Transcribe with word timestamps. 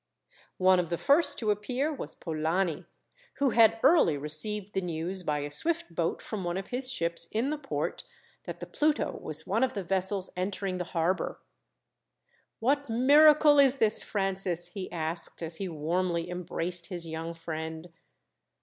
One 0.57 0.79
of 0.79 0.89
the 0.89 0.97
first 0.97 1.37
to 1.37 1.51
appear 1.51 1.93
was 1.93 2.15
Polani, 2.15 2.87
who 3.35 3.51
had 3.51 3.79
early 3.83 4.17
received 4.17 4.73
the 4.73 4.81
news 4.81 5.21
by 5.21 5.41
a 5.41 5.51
swift 5.51 5.93
boat 5.93 6.23
from 6.23 6.43
one 6.43 6.57
of 6.57 6.69
his 6.69 6.91
ships 6.91 7.27
in 7.31 7.51
the 7.51 7.57
port, 7.59 8.03
that 8.45 8.61
the 8.61 8.65
Pluto 8.65 9.19
was 9.21 9.45
one 9.45 9.63
of 9.63 9.73
the 9.75 9.83
vessels 9.83 10.31
entering 10.35 10.79
the 10.79 10.85
harbour. 10.97 11.39
"What 12.59 12.89
miracle 12.89 13.59
is 13.59 13.77
this, 13.77 14.01
Francis?" 14.01 14.69
he 14.69 14.91
asked, 14.91 15.43
as 15.43 15.57
he 15.57 15.69
warmly 15.69 16.31
embraced 16.31 16.87
his 16.87 17.05
young 17.05 17.35
friend. 17.35 17.91